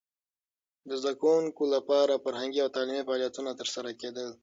د 0.87 0.89
زده 1.01 1.13
کوونکو 1.21 1.63
لپاره 1.75 2.21
فرهنګي 2.25 2.59
او 2.61 2.69
تعلیمي 2.75 3.03
فعالیتونه 3.07 3.51
ترسره 3.59 3.89
کېدل. 4.01 4.29